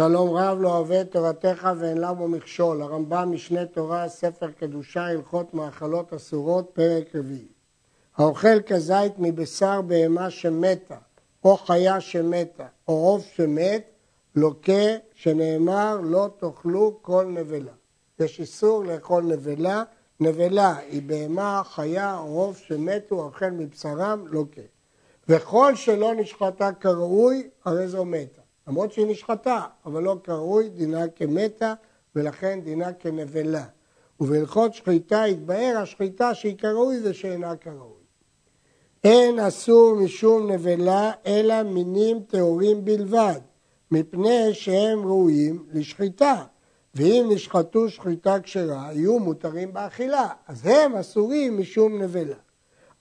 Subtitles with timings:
[0.00, 2.82] שלום רב לא אוהב את תורתך ואין למו מכשול.
[2.82, 7.48] הרמב"ם משנה תורה, ספר קדושה, הלכות מאכלות אסורות, פרק רביעי.
[8.16, 10.96] האוכל כזית מבשר בהמה שמתה,
[11.44, 13.90] או חיה שמתה, או עוף שמת,
[14.34, 17.72] לוקה שנאמר לא תאכלו כל נבלה.
[18.18, 19.82] יש איסור לאכול נבלה,
[20.20, 24.62] נבלה היא בהמה, חיה או עוף שמתו, אוכל מבשרם, לוקה.
[25.28, 28.39] וכל שלא נשחטה כראוי, הרי זו מתה.
[28.70, 31.74] למרות שהיא נשחטה, אבל לא כראוי, דינה כמתה,
[32.16, 33.64] ולכן דינה כנבלה.
[34.20, 38.00] ובהלכות שחיטה התבהר השחיטה שהיא כראוי ושאינה כראוי.
[39.04, 43.40] אין אסור משום נבלה אלא מינים טהורים בלבד,
[43.90, 46.44] מפני שהם ראויים לשחיטה.
[46.94, 52.36] ואם נשחטו שחיטה כשרה, יהיו מותרים באכילה, אז הם אסורים משום נבלה.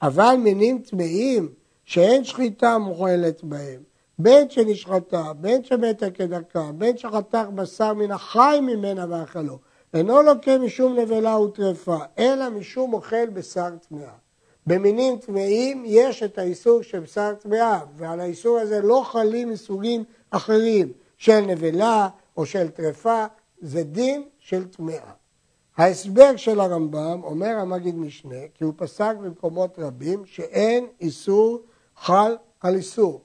[0.02, 1.53] אבל מינים טמאים
[1.86, 3.88] שאין שחיטה מוכלת בהם,
[4.20, 9.58] בין שנשחטה, בין שמתה כדרכה, בין שחתך בשר מן החי ממנה ואכלו,
[9.94, 14.14] אינו לוקה משום נבלה וטרפה, אלא משום אוכל בשר טמאה.
[14.67, 20.92] במינים טמאים יש את האיסור של בשר טמאה, ועל האיסור הזה לא חלים איסורים אחרים
[21.17, 23.26] של נבלה או של טרפה,
[23.61, 25.11] זה דין של טמאה.
[25.78, 31.61] ההסבר של הרמב"ם, אומר המגיד משנה, כי הוא פסק במקומות רבים שאין איסור
[31.98, 33.22] חל על איסור.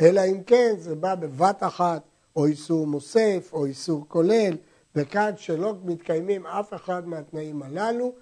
[0.00, 2.02] אלא אם כן זה בא בבת אחת,
[2.36, 4.56] או איסור מוסף, או איסור כולל,
[4.94, 8.12] וכאן שלא מתקיימים אף אחד מהתנאים הללו,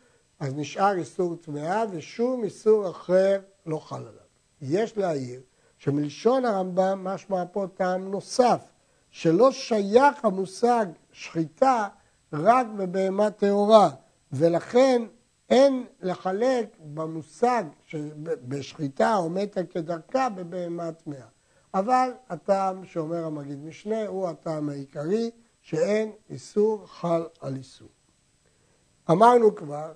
[0.41, 4.29] אז נשאר איסור טמאה ושום איסור אחר לא חל עליו.
[4.63, 5.41] יש להעיר
[5.79, 8.61] שמלשון הרמב"ם משמע פה טעם נוסף,
[9.11, 11.89] שלא שייך המושג שחיטה
[12.33, 13.91] רק בבהמה טהורה,
[14.33, 15.03] ולכן
[15.51, 17.65] אין לחלק במושג
[18.25, 21.27] בשחיטה או מתה כדרכה בבהמה טמאה.
[21.75, 25.31] אבל הטעם שאומר המגיד משנה הוא הטעם העיקרי,
[25.61, 27.89] שאין איסור חל על איסור.
[29.11, 29.93] אמרנו כבר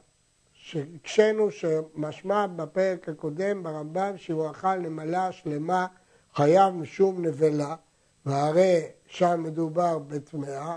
[0.53, 5.87] שהקשינו שמשמע בפרק הקודם ברמב"ם שהוא אכל נמלה שלמה
[6.35, 7.77] חייב משום נבלה,
[8.27, 10.77] והרי שם מדובר בטמאה.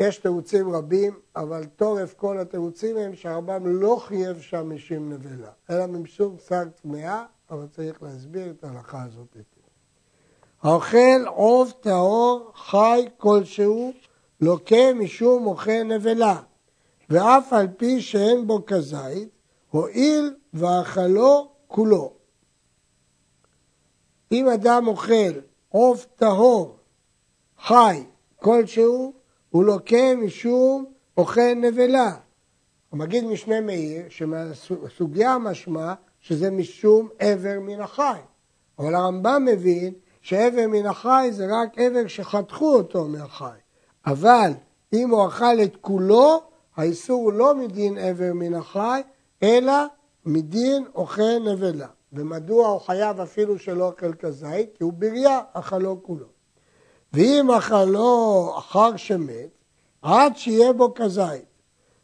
[0.00, 5.86] יש תירוצים רבים, אבל תורף כל התירוצים הם שהרמב"ם לא חייב שם משום נבלה, אלא
[5.86, 9.60] משום שק טמאה, אבל צריך להסביר את ההלכה הזאת היטב.
[10.62, 13.92] האוכל עוף טהור חי כלשהו
[14.40, 16.40] לוקה משום אוכל נבלה,
[17.10, 19.28] ואף על פי שאין בו כזית,
[19.70, 22.12] הואיל ואכלו כולו.
[24.32, 26.76] אם אדם אוכל עוף טהור
[27.58, 28.04] חי
[28.36, 29.12] כלשהו,
[29.50, 30.84] הוא לוקה משום
[31.16, 32.16] אוכל נבלה.
[32.92, 38.20] המגיד משנה מאיר שמהסוגיה משמע שזה משום עבר מן החי.
[38.78, 43.58] אבל הרמב"ם מבין שעבר מן החי זה רק עבר שחתכו אותו מהחי.
[44.06, 44.52] אבל
[44.92, 46.42] אם הוא אכל את כולו,
[46.76, 49.02] האיסור הוא לא מדין עבר מן החי,
[49.42, 49.72] אלא
[50.26, 51.88] מדין אוכל נבלה.
[52.12, 54.70] ומדוע הוא חייב אפילו שלא אוכל כזית?
[54.76, 56.26] כי הוא בריה, אכלו כולו.
[57.12, 59.50] ואם אכלו אחר שמת,
[60.02, 61.44] עד שיהיה בו כזית,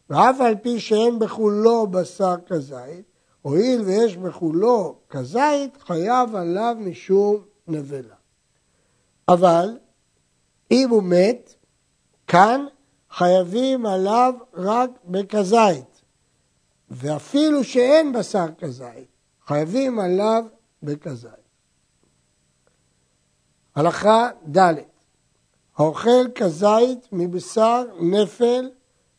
[0.09, 3.10] ואף על פי שאין בכולו בשר כזית,
[3.41, 8.15] הואיל ויש בכולו כזית, חייב עליו משום נבלה.
[9.27, 9.77] אבל
[10.71, 11.55] אם הוא מת,
[12.27, 12.65] כאן
[13.09, 16.01] חייבים עליו רק בכזית,
[16.89, 19.07] ואפילו שאין בשר כזית,
[19.45, 20.43] חייבים עליו
[20.83, 21.31] בכזית.
[23.75, 24.73] הלכה ד'
[25.77, 28.69] האוכל כזית מבשר נפל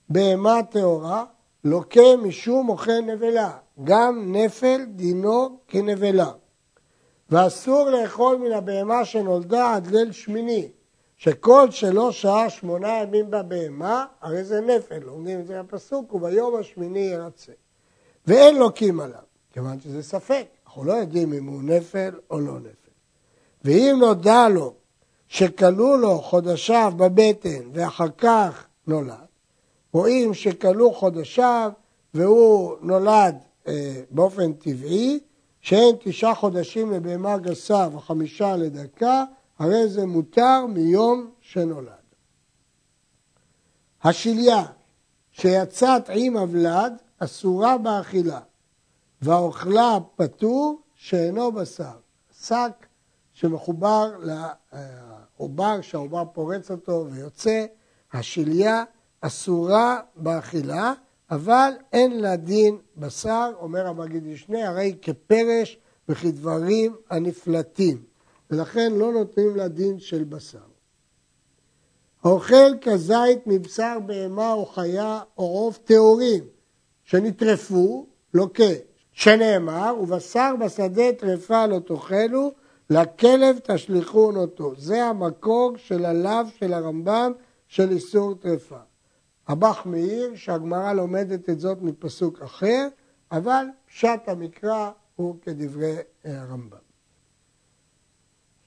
[0.09, 1.25] בהמה טהורה,
[1.65, 3.51] לוקה משום אוכל נבלה.
[3.85, 6.31] גם נפל דינו כנבלה.
[7.31, 10.69] ואסור לאכול מן הבהמה שנולדה עד ליל שמיני,
[11.17, 16.99] שכל שלא שעה שמונה ימים בבהמה, הרי זה נפל, לומדים את זה בפסוק, וביום השמיני
[17.01, 17.53] ירצה.
[18.27, 22.91] ואין לוקים עליו, כיוון שזה ספק, אנחנו לא יודעים אם הוא נפל או לא נפל.
[23.65, 24.75] ואם נודע לו
[25.29, 29.32] שכלו לו חודשיו בבטן ואחר כך נולד,
[29.93, 31.73] רואים שכלו חודשיו
[32.15, 33.37] והוא נולד
[33.67, 35.21] אה, באופן טבעי,
[35.61, 39.25] שאין תשעה חודשים לבהמה גסה וחמישה לדקה,
[39.59, 41.93] הרי זה מותר מיום שנולד.
[44.03, 44.65] השליה
[45.33, 48.41] שיצאת עם הוולד אסורה באכילה,
[49.23, 52.03] והאוכלה פטור שאינו בשר.
[52.41, 52.87] שק
[53.33, 54.11] שמחובר
[55.39, 57.67] לעובר, שהעובר פורץ אותו ויוצא,
[58.13, 58.85] השליה
[59.23, 60.93] אסורה באכילה,
[61.31, 65.79] אבל אין לה דין בשר, אומר המגיד משנה, הרי כפרש
[66.09, 68.03] וכדברים הנפלטים,
[68.51, 70.59] ולכן לא נותנים לה דין של בשר.
[72.25, 76.45] האוכל כזית מבשר בהמה או חיה או עוף טהורים
[77.05, 78.73] שנטרפו, לוקה,
[79.13, 82.53] שנאמר, ובשר בשדה טרפה לא תאכלו,
[82.91, 84.73] לכלב תשליכון אותו.
[84.77, 87.33] זה המקור של הלאו של הרמב"ם
[87.69, 88.92] של איסור טרפה.
[89.49, 92.89] הבח מאיר שהגמרא לומדת את זאת מפסוק אחר,
[93.33, 96.93] אבל פשט המקרא הוא כדברי הרמב"ם.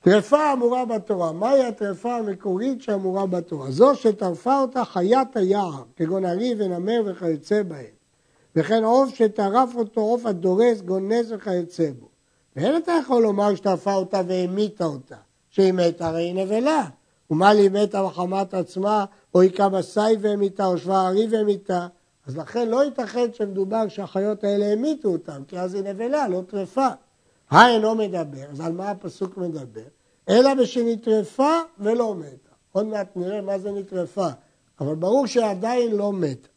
[0.02, 3.72] טרפה אמורה בתורה, מהי הטרפה המקורית שאמורה בתורה?
[3.72, 7.96] זו שטרפה אותה חיית היער, כגון ארי ונמר וכיוצא בהם.
[8.56, 12.10] וכן עוף שטרף אותו עוף הדורס, גונז וכיוצא בו.
[12.56, 15.16] ואין אתה יכול לומר שטרפה אותה והמיתה אותה,
[15.50, 16.86] שהיא מתה הרי היא נבלה.
[17.32, 19.06] ומה לי מתה בחמת עצמה,
[19.36, 21.88] או היכה בסי והמיתה, או שווה ארי והמיתה.
[22.28, 26.88] אז לכן לא ייתכן שמדובר שהחיות האלה המיתו אותם, כי אז היא נבלה, לא טרפה.
[27.50, 29.82] האינו מדבר, אז על מה הפסוק מדבר?
[30.30, 32.56] אלא בשנטרפה ולא מתה.
[32.72, 34.28] עוד מעט נראה מה זה נטרפה,
[34.80, 36.48] אבל ברור שעדיין לא מתה.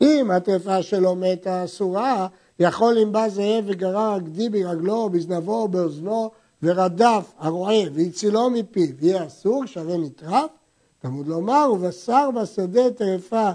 [0.00, 2.26] אם הטרפה שלו מתה אסורה,
[2.58, 6.30] יכול אם בא זאב וגרר הגדי ברגלו או בזנבו או באוזנו
[6.64, 10.50] ורדף הרועה והצילו מפיו, יהיה אסור, שווה נטרף.
[10.98, 13.50] תמוד לומר, ובשר בשדה טרפה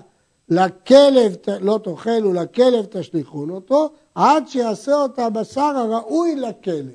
[0.49, 6.91] לכלב לא תאכל ולכלב תשליכון אותו, עד שיעשה אותה בשר הראוי לכלב.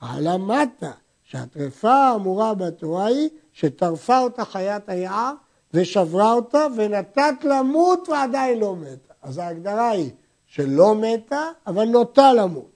[0.00, 0.90] העלמתה
[1.22, 5.32] שהטרפה האמורה בתורה היא שטרפה אותה חיית היער
[5.74, 9.14] ושברה אותה ונתת למות ועדיין לא מתה.
[9.22, 10.10] אז ההגדרה היא
[10.46, 12.73] שלא מתה, אבל נוטה למות.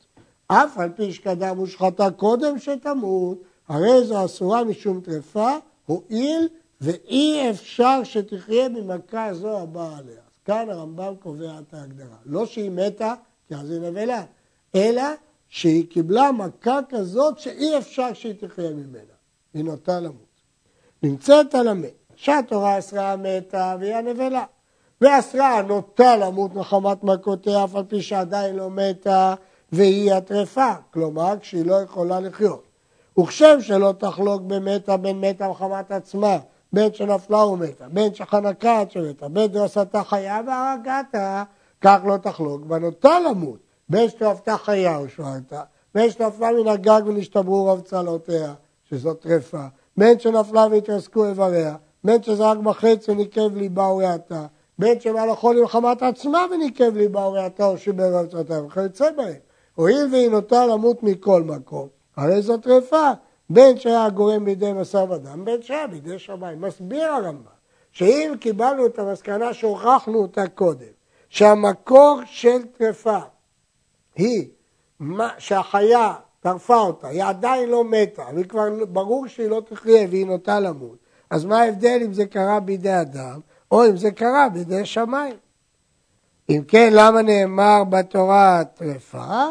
[0.48, 5.50] אף על פי שקדם הושחתה קודם שתמות, הרי זו אסורה משום טרפה,
[5.86, 6.48] הואיל
[6.80, 10.22] ואי אפשר שתחיה ממכה זו הבאה עליה.
[10.44, 12.16] כאן הרמב"ם קובע את ההגדרה.
[12.24, 13.14] לא שהיא מתה,
[13.48, 14.24] כי אז היא נבלה,
[14.74, 15.02] אלא
[15.48, 19.14] שהיא קיבלה מכה כזאת שאי אפשר שהיא תחיה ממנה.
[19.54, 20.42] היא נוטה למות.
[21.02, 21.98] נמצאת על המת.
[22.16, 24.44] שהתורה אסרה מתה והיא הנבלה.
[25.00, 29.34] ואסרה נוטה למות מחמת מכותיה אף על פי שעדיין לא מתה
[29.72, 32.68] והיא הטרפה, כלומר כשהיא לא יכולה לחיות.
[33.18, 36.36] וכשם שלא תחלוק במתה בין מתה מחמת עצמה,
[36.72, 41.44] בין שנפלה ומתה, בין שחנקה עד שמתה, בין דרסתה חיה והרגתה,
[41.80, 45.62] כך לא תחלוק בנוטה למות, בין שתרפתה חיה ושועתה,
[45.94, 48.54] בין שנפלה מן הגג ונשתברו רוב צלעותיה,
[48.90, 49.64] שזאת טרפה,
[49.96, 54.46] בין שנפלה והתרסקו איבריה, בין שזרק בחץ וניקב ליבה וריאתה,
[54.78, 59.47] בין שבא לחול מלחמת עצמה וניקב ליבה וריאתה או שיבר ארצתה וכיוצא בהם.
[59.78, 63.10] הואיל והיא נוטה למות מכל מקום, הרי זאת טרפה,
[63.50, 66.60] בין שהיה גורם בידי מסר ודם, בין שהיה בידי שמיים.
[66.60, 67.50] מסביר הרמב"ם,
[67.92, 70.86] שאם קיבלנו את המסקנה שהוכחנו אותה קודם,
[71.28, 73.18] שהמקור של טרפה
[74.16, 74.48] היא
[75.38, 80.60] שהחיה טרפה אותה, היא עדיין לא מתה, והיא כבר ברור שהיא לא תחיה והיא נוטה
[80.60, 80.98] למות,
[81.30, 83.40] אז מה ההבדל אם זה קרה בידי אדם
[83.70, 85.36] או אם זה קרה בידי שמיים?
[86.50, 89.46] אם כן, למה נאמר בתורה טרפה?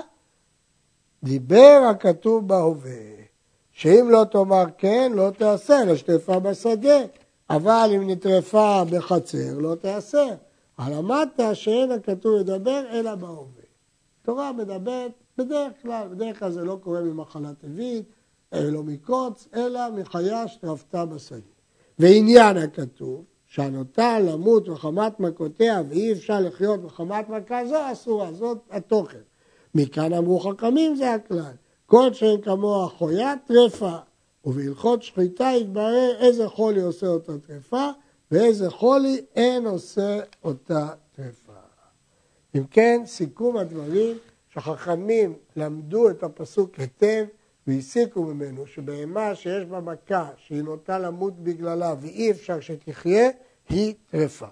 [1.27, 2.91] דיבר הכתוב בהווה,
[3.71, 5.31] שאם לא תאמר כן, לא
[5.69, 6.97] אלא שטרפה בשדה,
[7.50, 9.75] אבל אם נטרפה בחצר, לא.
[10.77, 13.63] על המטה שאין הכתוב לדבר אלא בהווה.
[14.21, 18.06] תורה מדברת בדרך כלל, בדרך כלל זה לא קורה ממחלת אבית,
[18.51, 21.39] לא מקוץ, אלא מחיה שטרפתה בשדה.
[22.00, 29.37] ועניין הכתוב, שהנוטה למות מחמת מכותיה ואי אפשר לחיות מחמת מכה זו אסורה, זאת התוכן.
[29.77, 31.53] מכאן אמרו חכמים זה הכלל,
[31.86, 33.96] כל שאין כמוה החויה טרפה,
[34.46, 37.89] ובהלכות שחיטה יתברר איזה חולי עושה אותה טרפה
[38.31, 41.53] ואיזה חולי אין עושה אותה טרפה.
[42.55, 44.17] אם כן, סיכום הדברים,
[44.53, 47.25] שחכמים למדו את הפסוק היטב
[47.67, 53.29] והסיקו ממנו שבהמה שיש בה מכה שהיא נוטה למות בגללה ואי אפשר שתחיה,
[53.69, 54.48] היא טרפה.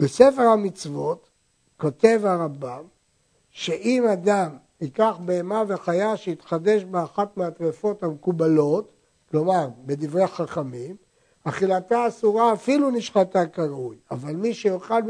[0.00, 1.28] בספר המצוות
[1.76, 2.97] כותב הרמב"ם
[3.50, 8.92] שאם אדם ייקח בהמה וחיה שיתחדש באחת מהטרפות המקובלות,
[9.30, 10.96] כלומר בדברי חכמים,
[11.44, 15.00] אכילתה אסורה אפילו נשחטה כראוי, אבל מי שיאכל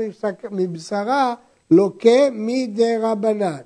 [0.50, 1.34] מבשרה
[1.70, 3.60] לוקה מדי רבנן.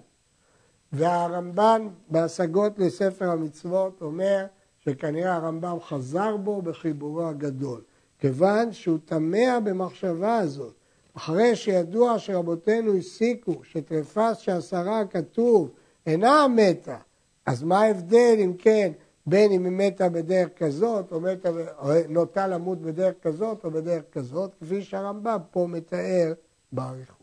[0.93, 4.47] והרמב"ן בהשגות לספר המצוות אומר
[4.79, 7.81] שכנראה הרמב"ם חזר בו בחיבורו הגדול,
[8.19, 10.75] כיוון שהוא תמה במחשבה הזאת.
[11.17, 15.71] אחרי שידוע שרבותינו הסיקו שטרפה שעשרה כתוב
[16.07, 16.99] אינה מתה,
[17.47, 18.93] אז מה ההבדל אם כן
[19.27, 24.03] בין אם היא מתה בדרך כזאת או, מתה, או נוטה למות בדרך כזאת או בדרך
[24.13, 26.33] כזאת, כפי שהרמב"ם פה מתאר
[26.73, 27.17] באריכות.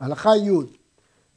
[0.00, 0.50] הלכה י'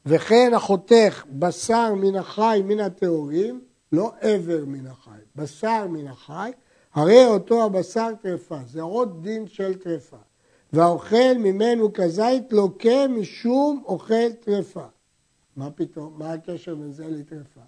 [0.06, 3.60] וכן החותך בשר מן החי מן הטהורים,
[3.92, 6.52] לא עבר מן החי, בשר מן החי,
[6.94, 10.16] הרי אותו הבשר טרפה, זה עוד דין של טרפה.
[10.72, 14.86] והאוכל ממנו כזית לוקה משום אוכל טרפה.
[15.56, 16.14] מה פתאום?
[16.16, 17.60] מה הקשר בין זה לטרפה?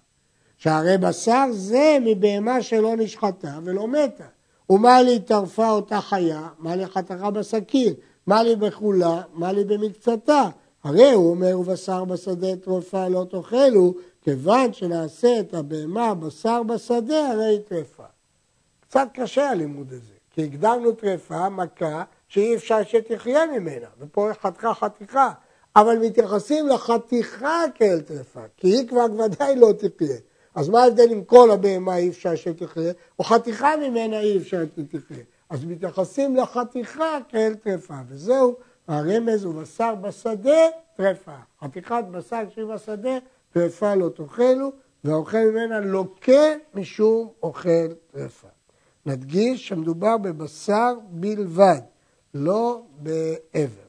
[0.57, 4.25] שהרי בשר זה מבהמה שלא נשחטה ולא מתה.
[4.69, 6.47] ומה לי טרפה אותה חיה?
[6.59, 7.93] מה לי חתכה בסכין?
[8.27, 9.21] מה לי בחולה?
[9.33, 10.49] מה לי במקצתה?
[10.83, 17.45] הרי הוא אומר, ובשר בשדה טרפה לא תאכלו, כיוון שנעשה את הבהמה בשר בשדה, הרי
[17.45, 18.03] היא טרפה.
[18.79, 22.03] קצת קשה הלימוד הזה, כי הגדרנו טרפה, מכה,
[22.35, 25.31] שאי אפשר שתחיה ממנה, ופה חתיכה חתיכה,
[25.75, 30.17] אבל מתייחסים לחתיכה כאל טרפה, כי היא כבר ודאי לא תחיה.
[30.55, 35.23] אז מה ההבדל אם כל הבהמה אי אפשר שתחיה, או חתיכה ממנה אי אפשר שתחיה?
[35.49, 38.55] אז מתייחסים לחתיכה כאל טרפה, וזהו
[38.87, 41.37] הרמז הוא בשר בשדה, טרפה.
[41.63, 43.17] חתיכת בשר שהיא בשדה,
[43.53, 44.71] טרפה לא תאכלו,
[45.03, 48.47] והאוכל ממנה לוקה משום אוכל טרפה.
[49.05, 51.81] נדגיש שמדובר בבשר בלבד,
[52.97, 53.85] בעבר.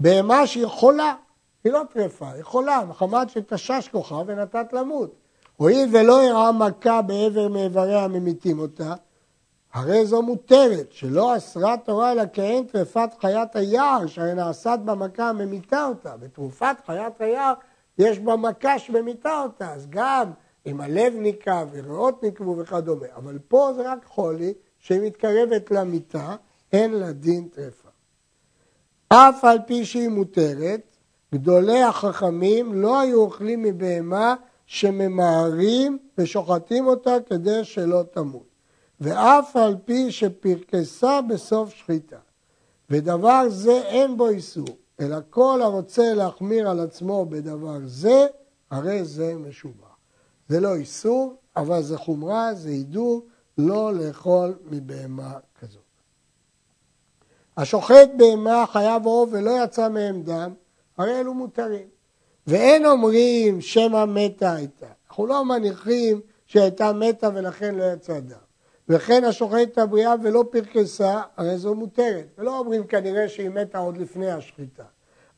[0.00, 1.14] בהמה שהיא חולה,
[1.64, 5.14] היא לא טרפה, היא חולה, מחמת שתשש כוחה ונתת למות.
[5.56, 8.94] הואיל ולא הראה מכה בעבר מאיבריה ממיתים אותה,
[9.72, 15.86] הרי זו מותרת, שלא אסרה תורה אלא כאין טרפת חיית היער, שהרי נעשת במכה ממיתה
[15.86, 16.16] אותה.
[16.16, 17.52] בתרופת חיית היער
[17.98, 20.30] יש בה מכה שממיתה אותה, אז גם
[20.66, 26.36] אם הלב ניקה וריאות נקבו וכדומה, אבל פה זה רק חולי שהיא מתקרבת למיטה,
[26.72, 27.88] אין לה דין טרפה.
[29.08, 30.96] אף על פי שהיא מותרת,
[31.34, 34.34] גדולי החכמים לא היו אוכלים מבהמה
[34.66, 38.46] שממהרים ושוחטים אותה כדי שלא תמות.
[39.00, 42.18] ואף על פי שפרקסה בסוף שחיטה.
[42.90, 44.68] ודבר זה אין בו איסור,
[45.00, 48.26] אלא כל הרוצה להחמיר על עצמו בדבר זה,
[48.70, 49.96] הרי זה משובח.
[50.48, 53.26] זה לא איסור, אבל זה חומרה, זה הידור,
[53.58, 55.32] לא לאכול מבהמה.
[57.56, 60.52] השוחט בהמה חייב אור ולא יצא מהם דם,
[60.98, 61.86] הרי אלו מותרים.
[62.46, 64.86] ואין אומרים שמא מתה הייתה.
[65.08, 68.36] אנחנו לא מניחים שהייתה מתה ולכן לא יצא דם.
[68.88, 72.26] וכן השוחט את הבריאה ולא פרקסה, הרי זו מותרת.
[72.38, 74.84] ולא אומרים כנראה שהיא מתה עוד לפני השחיטה.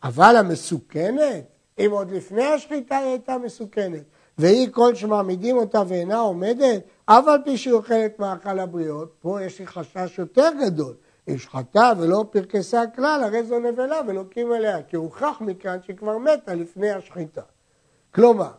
[0.02, 1.44] אבל המסוכנת,
[1.78, 4.02] אם עוד לפני השחיטה היא הייתה מסוכנת,
[4.38, 9.58] והיא כל שמעמידים אותה ואינה עומדת, אף על פי שהיא אוכלת מאכל הבריות, פה יש
[9.58, 10.94] לי חשש יותר גדול.
[11.28, 16.18] אם שחטה ולא פרקסה כלל, הרי זו נבלה ולוקים עליה, כי הוכח מכאן שהיא כבר
[16.18, 17.42] מתה לפני השחיטה.
[18.14, 18.50] כלומר,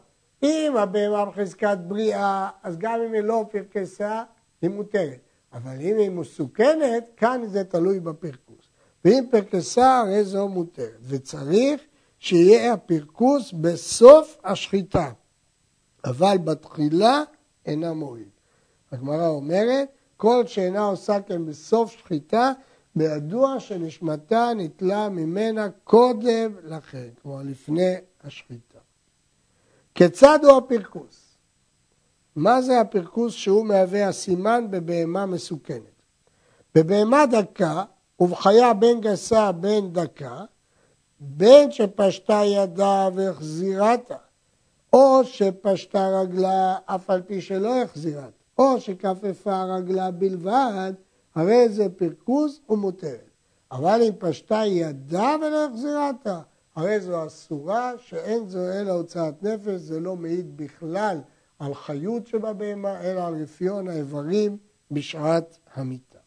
[0.43, 4.23] אם הבהמה בחזקת בריאה, אז גם אם היא לא פרקסה,
[4.61, 5.19] היא מותרת.
[5.53, 8.69] אבל אם היא מסוכנת, כאן זה תלוי בפרקוס.
[9.05, 10.99] ואם פרקסה, הרי זו מותרת.
[11.01, 11.81] וצריך
[12.19, 15.11] שיהיה הפרקוס בסוף השחיטה.
[16.05, 17.23] אבל בתחילה
[17.65, 18.29] אינה מועיל.
[18.91, 19.88] הגמרא אומרת,
[20.19, 22.51] כל שאינה עושה כן בסוף שחיטה,
[22.95, 28.79] בידוע שנשמתה נתלה ממנה קודם לכן, כלומר לפני השחיטה.
[29.95, 31.38] כיצד הוא הפרקוס?
[32.35, 36.01] מה זה הפרקוס שהוא מהווה הסימן בבהמה מסוכנת?
[36.75, 37.83] בבהמה דקה
[38.19, 40.41] ובחיה בין גסה בין דקה,
[41.19, 44.17] בין שפשטה ידה והחזירתה,
[44.93, 50.94] או שפשטה רגלה אף על פי שלא החזירת, או שכפפה רגלה בלבד,
[51.36, 53.30] הרי זה פרקוס ומותרת.
[53.72, 56.39] אבל אם פשטה ידה ולא החזירתה,
[56.75, 61.18] הרי זו אסורה שאין זו אלא הוצאת נפש, זה לא מעיד בכלל
[61.60, 64.58] על חיות שבבהמה, אלא על רפיון האיברים
[64.92, 66.20] בשעת המיטה.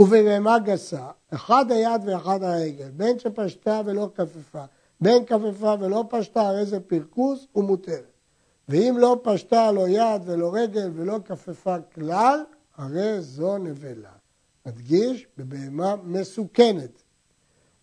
[0.00, 4.64] ובבהמה גסה, אחד היד ואחד הרגל, בין שפשטה ולא כפפה,
[5.00, 8.09] בין כפפה ולא פשטה, הרי זה פרקוס ומותרת.
[8.70, 12.44] ואם לא פשטה לא יד ולא רגל ולא כפפה כלל,
[12.76, 14.10] הרי זו נבלה.
[14.66, 17.02] מדגיש, בבהמה מסוכנת.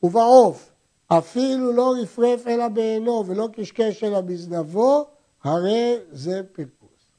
[0.03, 0.72] ובעוף,
[1.08, 5.06] אפילו לא רפרף אלא בעינו ולא קשקש אלא בזנבו,
[5.44, 7.12] הרי זה פרקוס.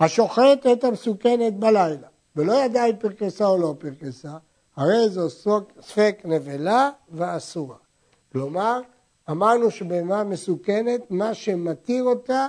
[0.00, 4.36] השוחט את המסוכנת בלילה, ולא ידע אם פרקסה או לא פרקסה,
[4.76, 5.30] הרי זו
[5.80, 7.76] ספק נבלה ואסורה.
[8.32, 8.80] כלומר,
[9.30, 12.48] אמרנו שבהמה מסוכנת, מה שמתיר אותה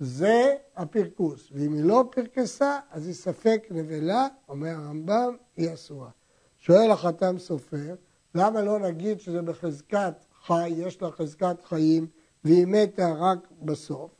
[0.00, 6.10] זה הפרקוס, ואם היא לא פרקסה, אז היא ספק נבלה, אומר הרמב"ם, היא אסורה.
[6.58, 7.94] שואל החתם סופר,
[8.34, 12.06] למה לא נגיד שזה בחזקת חי, יש לה חזקת חיים,
[12.44, 14.10] והיא מתה רק בסוף?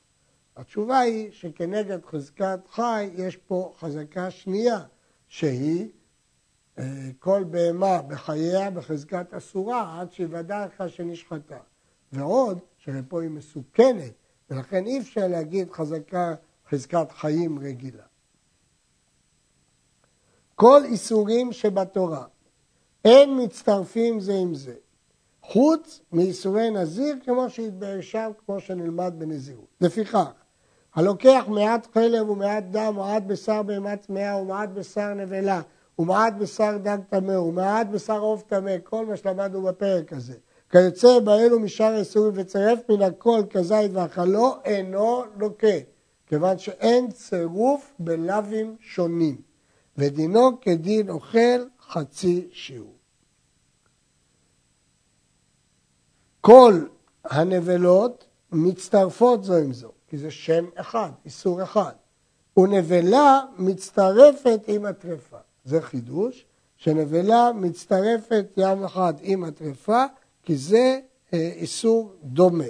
[0.56, 4.78] התשובה היא שכנגד חזקת חי יש פה חזקה שנייה,
[5.28, 5.88] שהיא
[6.78, 6.84] אה,
[7.18, 11.58] כל בהמה בחייה בחזקת אסורה עד שיוודע לך שנשחטה.
[12.12, 14.12] ועוד, שפה היא מסוכנת,
[14.50, 16.34] ולכן אי אפשר להגיד חזקה
[16.70, 18.02] חזקת חיים רגילה.
[20.54, 22.24] כל איסורים שבתורה,
[23.04, 24.74] אין מצטרפים זה עם זה,
[25.42, 29.68] חוץ מאיסורי נזיר כמו שהתבאר שם, כמו שנלמד בנזירות.
[29.80, 30.32] לפיכך,
[30.94, 35.60] הלוקח מעט חלב ומעט דם, ומעט בשר בהמת טמאה, ומעט בשר נבלה,
[35.98, 40.36] ומעט בשר דג טמא, ומעט בשר עוף טמא, כל מה שלמדנו בפרק הזה.
[40.70, 45.78] כיוצא באלו משאר האיסורים וצרף מן הכל כזית ואכלו, אינו לוקה,
[46.26, 49.40] כיוון שאין צירוף בלאווים שונים,
[49.96, 52.94] ודינו כדין אוכל חצי שיעור.
[56.40, 56.74] כל
[57.24, 61.92] הנבלות מצטרפות זו עם זו, כי זה שם אחד, איסור אחד.
[62.56, 65.36] ונבלה מצטרפת עם הטרפה.
[65.64, 66.46] זה חידוש,
[66.76, 70.04] שנבלה מצטרפת יום אחד עם הטרפה,
[70.48, 71.00] כי זה
[71.34, 72.64] אה, איסור דומה.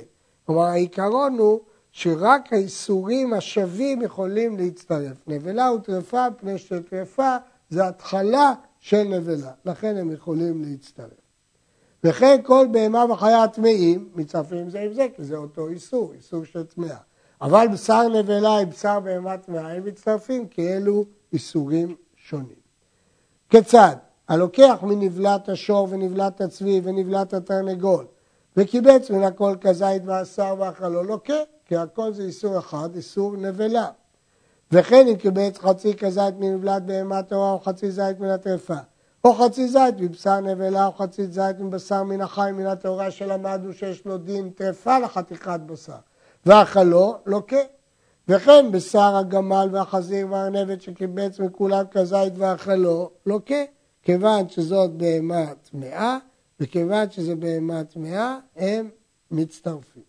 [0.47, 1.61] כלומר, העיקרון הוא
[1.92, 5.16] שרק האיסורים השווים יכולים להצטרף.
[5.26, 7.37] נבלה וטרפה, פני שטרפה
[7.70, 11.11] זה התחלה של נבלה, לכן הם יכולים להצטרף.
[12.04, 16.66] וכן כל בהמה וחיה טמאים מצטרפים זה עם זה, כי זה אותו איסור, איסור של
[16.66, 16.99] טמאה.
[17.40, 22.58] אבל בשר נבלה עם בשר בהמה טמאה הם מצטרפים כי אלו איסורים שונים.
[23.50, 23.97] כיצד?
[24.28, 28.06] הלוקח מנבלת השור ונבלת הצבי ונבלת התרנגול
[28.56, 31.35] וקיבץ מן הכל כזית והשר ואכלו לוקה,
[31.66, 33.87] כי הכל זה איסור אחד, איסור נבלה.
[34.73, 38.76] וכן אם קיבץ חצי כזית מנבלת בהמה טהורה או חצי זית מן הטרפה
[39.25, 44.04] או חצי זית מבשר נבלה או חצי זית מבשר מן החי מן הטהורה שלמדנו שיש
[44.06, 45.92] לו דין טרפה לחתיכת בשר
[46.47, 47.56] ואכלו לוקה.
[48.28, 53.77] וכן בשר הגמל והחזיר והארנבת שקיבץ מכולם כזית ואכלו לוקה.
[54.08, 56.18] כיוון שזאת בהמה טמאה
[56.60, 58.88] וכיוון שזה בהמה טמאה הם
[59.30, 60.02] מצטרפים.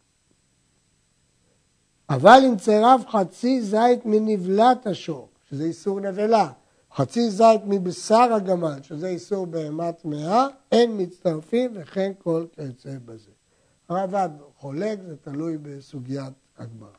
[2.10, 6.52] אבל אם צירף חצי זית מנבלת השור, שזה איסור נבלה,
[6.96, 13.32] חצי זית מבשר הגמל, שזה איסור בהמה טמאה, אין מצטרפים וכן כל כיוצא בזה.
[13.90, 16.90] הרב"ד חולק, זה תלוי בסוגיית הגמרא.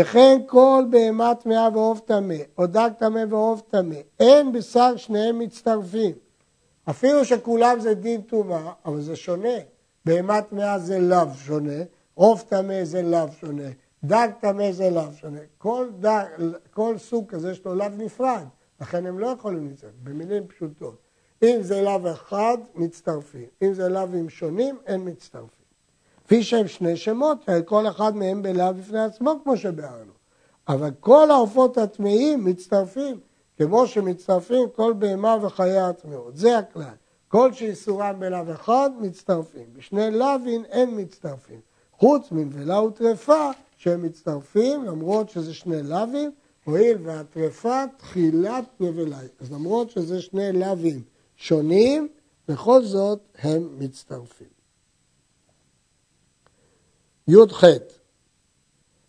[0.00, 6.12] וכן כל בהמה טמאה ועוף טמא, או דג טמא ועוף טמא, אין בשר שניהם מצטרפים.
[6.90, 9.58] אפילו שכולם זה דין טומאה, אבל זה שונה.
[10.04, 11.82] בהמה טמאה זה לאו שונה,
[12.14, 13.68] עוף טמא זה לאו שונה,
[14.04, 15.40] דג טמא זה לאו שונה.
[15.58, 16.24] כל, דג,
[16.70, 18.44] כל סוג כזה יש לו לאו נפרד,
[18.80, 20.96] לכן הם לא יכולים לצאת, במילים פשוטות.
[21.42, 23.46] אם זה לאו אחד, מצטרפים.
[23.62, 25.57] אם זה לאווים שונים, אין מצטרפים.
[26.28, 30.12] כפי שהם שני שמות, כל אחד מהם בלאו בפני עצמו, כמו שביארנו.
[30.68, 33.20] אבל כל העופות הטמאים מצטרפים,
[33.58, 36.36] כמו שמצטרפים כל בהמה וחיי הטמאות.
[36.36, 36.94] זה הכלל.
[37.28, 39.64] כל שאיסורם בלאו אחד, מצטרפים.
[39.72, 41.60] בשני לאווין אין מצטרפים.
[41.92, 46.30] חוץ מנבלה וטרפה, שהם מצטרפים, למרות שזה שני לאווים,
[46.64, 49.18] הואיל והטרפה תחילת נבלה.
[49.40, 51.02] אז למרות שזה שני לאווים
[51.36, 52.08] שונים,
[52.48, 54.57] בכל זאת הם מצטרפים.
[57.28, 57.64] י"ח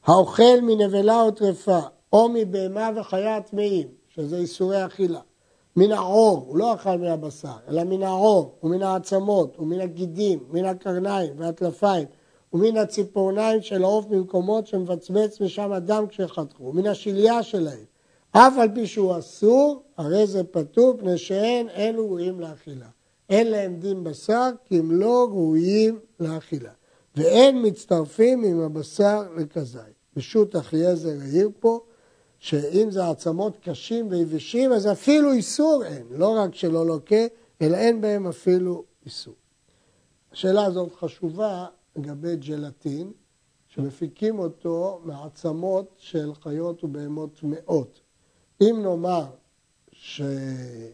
[0.06, 1.80] האוכל מנבלה או טרפה
[2.14, 5.20] או מבהמה וחיה טמאים, שזה איסורי אכילה,
[5.76, 11.34] מן העור, הוא לא אכל מהבשר, אלא מן העור ומן העצמות ומן הגידים, מן הקרניים
[11.38, 12.08] והטלפיים
[12.54, 17.86] ומן הציפורניים של העוף במקומות שמבצבץ משם הדם כשחתכו, מן השליה שלהם.
[18.32, 22.88] אף על פי שהוא אסור, הרי זה פטור, פני שאין אלו ראויים לאכילה.
[23.30, 26.72] אין להם דין בשר, כי הם לא ראויים לאכילה.
[27.20, 30.00] ואין מצטרפים עם הבשר לכזית.
[30.14, 31.80] פשוט אחיעזר העיר פה,
[32.40, 36.08] שאם זה עצמות קשים ויבשים, אז אפילו איסור אין.
[36.12, 37.26] לא רק שלא לוקה,
[37.62, 39.36] אלא אין בהם אפילו איסור.
[40.32, 43.12] השאלה הזאת חשובה לגבי ג'לטין,
[43.68, 48.02] שמפיקים אותו מעצמות של חיות ובהמות טמאות.
[48.62, 49.26] אם נאמר
[49.92, 50.94] שרק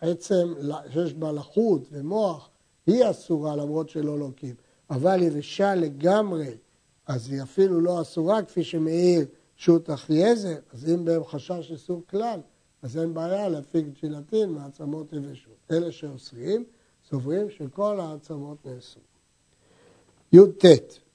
[0.00, 0.54] עצם
[0.92, 2.50] שיש בה לחות ומוח,
[2.86, 4.54] היא אסורה למרות שלא לוקים,
[4.92, 6.54] אבל יבשה לגמרי,
[7.06, 9.24] אז היא אפילו לא אסורה, כפי שמעיר
[9.56, 12.40] שות אחייזר, אז אם בהם חשש איסור כלל,
[12.82, 15.56] אז אין בעיה להפיק ג'ילטין מעצמות יבשות.
[15.70, 16.64] אלה שאוסרים,
[17.10, 19.02] סוברים שכל העצמות נאסרו.
[20.32, 20.64] י"ט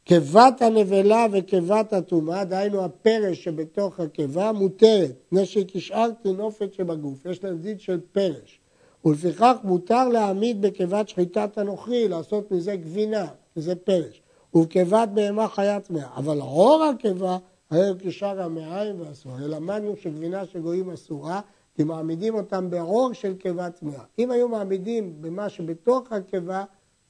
[0.04, 7.44] קיבת הנבלה וקיבת הטומאה, דהיינו הפרש שבתוך הקיבה, מותרת, מפני שהיא כשאר טינופת שבגוף, יש
[7.44, 8.60] לה דין של פרש.
[9.06, 14.22] ולפיכך מותר להעמיד בקיבת שחיטת הנוכרי, לעשות מזה גבינה, שזה פרש.
[14.54, 16.08] ובקיבת בהמה חיה טמאה.
[16.15, 17.38] אבל עור הקיבה,
[17.70, 19.32] הרי הוא כשאר המעיים ואסור.
[19.39, 21.41] למדנו שגבינה של גויים אסורה,
[21.76, 24.04] כי מעמידים אותם בעור של קיבה טמאה.
[24.20, 26.63] אם היו מעמידים במה שבתוך הקיבה,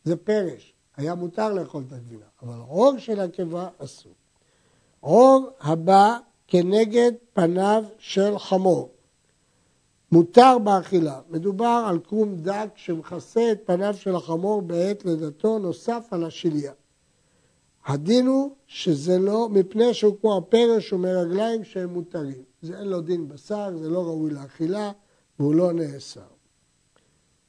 [0.03, 0.73] זה פרש.
[0.97, 4.13] היה מותר לאכול את הגבינה, אבל עור של הקיבה אסור.
[4.99, 8.89] עור הבא כנגד פניו של חמור.
[10.11, 11.21] מותר באכילה.
[11.29, 16.71] מדובר על קרום דק שמכסה את פניו של החמור בעת לידתו, נוסף על השליה.
[17.85, 22.43] הדין הוא שזה לא, מפני שהוא כמו הפרש ומרגליים שהם מותרים.
[22.61, 24.91] זה אין לו דין בשר, זה לא ראוי לאכילה
[25.39, 26.21] והוא לא נאסר.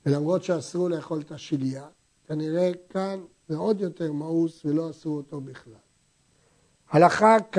[0.07, 1.87] ולמרות שאסרו לאכול את השליה,
[2.27, 5.73] כנראה כאן זה עוד יותר מאוס ולא אסרו אותו בכלל.
[6.91, 7.59] הלכה כ'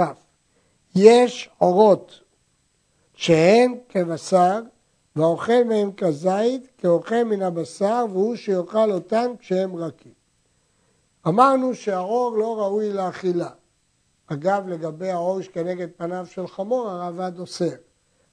[0.95, 2.19] יש עורות
[3.13, 4.61] שהן כבשר
[5.19, 10.11] והאוכל מהם כזית כאוכל מן הבשר והוא שיאכל אותן כשהם רכים.
[11.27, 13.49] אמרנו שהעור לא ראוי לאכילה.
[14.27, 17.75] אגב, לגבי העור שכנגד פניו של חמור, הרעב"ד אוסר.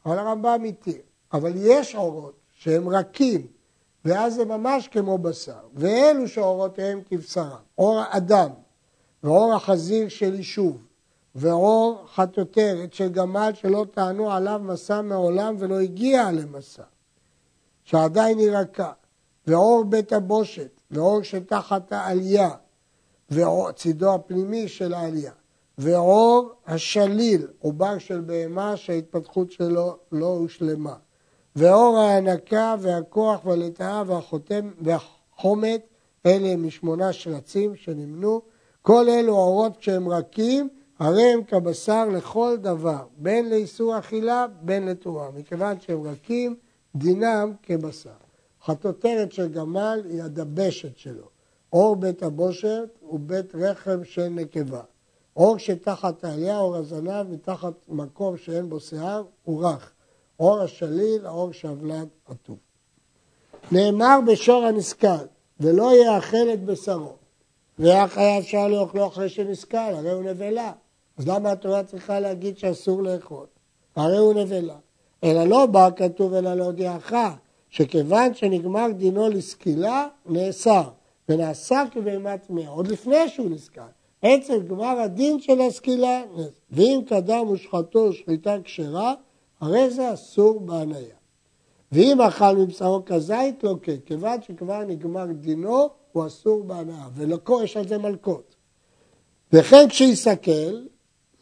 [0.06, 0.98] אבל הרמב"ם מתיר.
[1.32, 3.46] אבל יש עורות שהם רכים,
[4.04, 5.66] ואז זה ממש כמו בשר.
[5.74, 7.62] ואלו שעורותיהם כבשרם.
[7.74, 8.50] עור האדם,
[9.22, 10.85] ועור החזיר של יישוב,
[11.38, 16.82] ועור חטוטרת של גמל שלא טענו עליו מסע מעולם ולא הגיע למסע,
[17.84, 18.92] שעדיין היא רכה,
[19.46, 22.50] ועור בית הבושת, ועור שתחת העלייה,
[23.30, 25.32] וצידו הפנימי של העלייה,
[25.78, 30.94] ועור השליל, עובר של בהמה שההתפתחות שלו לא הושלמה,
[31.56, 35.86] ועור ההנקה והכוח והלטאה והחותם והחומת,
[36.26, 38.42] אלה משמונה שרצים שנמנו,
[38.82, 45.30] כל אלו עורות כשהם רכים, הרי הם כבשר לכל דבר, בין לאיסור אכילה, בין לתרועה.
[45.30, 46.56] מכיוון שהם רכים,
[46.94, 48.10] דינם כבשר.
[48.64, 51.28] חטוטרת של גמל היא הדבשת שלו.
[51.72, 54.80] אור בית הבושת הוא בית רחם של נקבה.
[55.36, 59.92] אור שתחת העלייה, אור הזנב, מתחת מקום שאין בו שיער, הוא רך.
[60.40, 62.56] אור השליל, האור שהבלד עטוב.
[63.72, 65.26] נאמר בשור הנסכל,
[65.60, 67.12] ולא יאכל את בשרו.
[67.78, 70.72] ואיך היה אפשר לאכלו אחרי שנסכל, הרי הוא נבלה.
[71.16, 73.46] אז למה התורה צריכה להגיד שאסור לאכול?
[73.96, 74.76] הרי הוא נבלה.
[75.24, 77.12] אלא לא בא כתוב אלא להודיעך,
[77.70, 80.88] שכיוון שנגמר דינו לסקילה, נאסר.
[81.28, 83.86] ונעשה כבהמה טמאה, עוד לפני שהוא נזכר.
[84.22, 86.22] עצם גמר הדין של הסקילה,
[86.70, 89.14] ואם קדם ושחטו שחיטה כשרה,
[89.60, 91.16] הרי זה אסור בהניה.
[91.92, 93.96] ואם אכל מבשרו כזית, לא כן.
[94.06, 97.08] כיוון שכבר נגמר דינו, הוא אסור בהנאה.
[97.14, 98.54] ולקו יש על זה מלקות.
[99.52, 100.86] וכן כשיסכל,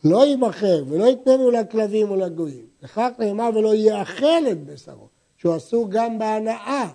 [0.04, 2.66] לא יימכר ולא יתננו לכלבים ולגויים.
[2.82, 6.90] לכך נאמר ולא יאכל את בשרו, שהוא אסור גם בהנאה.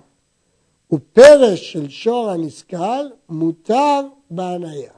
[0.93, 4.91] ופרש של שור הנסכל מותר בהניה.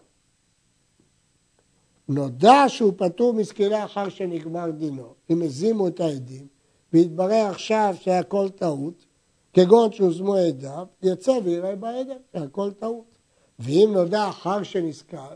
[2.09, 6.47] נודע שהוא פטור מסקילה אחר שנגמר דינו, אם הזימו את העדים,
[6.93, 9.05] והתברר עכשיו שהכל טעות,
[9.53, 13.17] כגון שהוזמו עדיו, יצא ויראה בעדם שהכל טעות.
[13.59, 15.35] ואם נודע אחר שנסכל,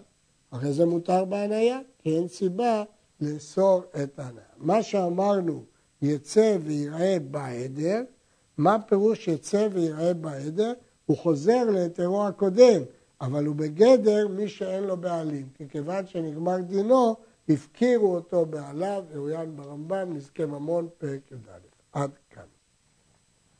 [0.51, 2.83] הרי זה מותר בהניה, כי אין סיבה
[3.21, 4.43] לאסור את ההניה.
[4.57, 5.63] מה שאמרנו,
[6.01, 8.01] יצא ויראה בעדר,
[8.57, 10.73] מה פירוש יצא ויראה בעדר?
[11.05, 12.81] הוא חוזר להיתרו הקודם,
[13.21, 17.15] אבל הוא בגדר מי שאין לו בעלים, כי כיוון שנגמר דינו,
[17.49, 21.57] הפקירו אותו בעליו, אוריין ברמב"ם, נזקי ממון, פרק י"א.
[21.91, 22.54] עד כאן.